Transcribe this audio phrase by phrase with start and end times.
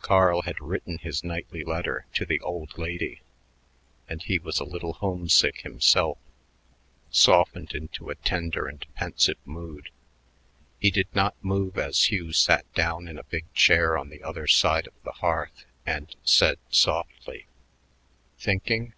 [0.00, 3.20] Carl had written his nightly letter to the "old lady,"
[4.08, 6.18] and he was a little homesick himself
[7.12, 9.90] softened into a tender and pensive mood.
[10.80, 14.48] He did not move as Hugh sat down in a big chair on the other
[14.48, 17.46] side of the hearth and said softly,
[18.40, 18.92] "Thinking?"